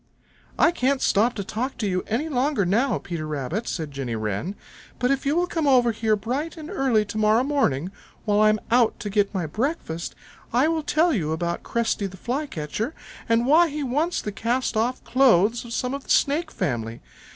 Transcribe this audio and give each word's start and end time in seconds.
"I 0.57 0.71
can't 0.71 0.99
stop 0.99 1.35
to 1.35 1.43
talk 1.43 1.77
to 1.77 1.87
you 1.87 2.03
any 2.07 2.27
longer 2.27 2.65
now, 2.65 2.97
Peter 2.97 3.27
Rabbit," 3.27 3.67
said 3.67 3.91
Jenny 3.91 4.15
Wren, 4.15 4.55
"but 4.97 5.11
if 5.11 5.27
you 5.27 5.35
will 5.35 5.45
come 5.45 5.67
over 5.67 5.91
here 5.91 6.15
bright 6.15 6.57
and 6.57 6.71
early 6.71 7.05
to 7.05 7.19
morrow 7.19 7.43
morning, 7.43 7.91
while 8.25 8.39
I 8.39 8.49
am 8.49 8.59
out 8.71 8.99
to 9.01 9.11
get 9.11 9.31
my 9.31 9.45
breakfast, 9.45 10.15
I 10.51 10.67
will 10.67 10.81
tell 10.81 11.13
you 11.13 11.33
about 11.33 11.61
Cresty 11.61 12.07
the 12.07 12.17
Flycatcher 12.17 12.95
and 13.29 13.45
why 13.45 13.67
he 13.69 13.83
wants 13.83 14.23
the 14.23 14.31
cast 14.31 14.75
off 14.75 15.03
clothes 15.03 15.63
of 15.65 15.71
some 15.71 15.93
of 15.93 16.05
the 16.05 16.09
Snake 16.09 16.49
family. 16.49 16.99